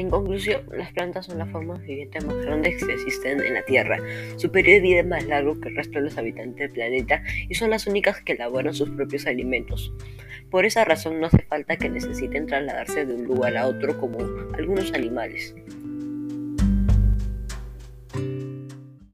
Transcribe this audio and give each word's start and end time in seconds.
En 0.00 0.08
conclusión, 0.08 0.62
las 0.72 0.90
plantas 0.92 1.26
son 1.26 1.36
las 1.36 1.50
formas 1.50 1.82
vivientes 1.82 2.24
más 2.24 2.34
grandes 2.36 2.82
que 2.82 2.90
existen 2.90 3.38
en 3.38 3.52
la 3.52 3.62
Tierra. 3.66 3.98
Su 4.36 4.50
periodo 4.50 4.76
de 4.76 4.80
vida 4.80 5.00
es 5.00 5.06
más 5.06 5.26
largo 5.26 5.60
que 5.60 5.68
el 5.68 5.76
resto 5.76 5.98
de 5.98 6.06
los 6.06 6.16
habitantes 6.16 6.56
del 6.56 6.70
planeta 6.70 7.22
y 7.50 7.54
son 7.54 7.68
las 7.68 7.86
únicas 7.86 8.22
que 8.22 8.32
elaboran 8.32 8.72
sus 8.72 8.88
propios 8.88 9.26
alimentos. 9.26 9.92
Por 10.50 10.64
esa 10.64 10.86
razón 10.86 11.20
no 11.20 11.26
hace 11.26 11.42
falta 11.42 11.76
que 11.76 11.90
necesiten 11.90 12.46
trasladarse 12.46 13.04
de 13.04 13.14
un 13.14 13.24
lugar 13.24 13.58
a 13.58 13.66
otro 13.66 14.00
como 14.00 14.20
algunos 14.54 14.90
animales. 14.94 15.54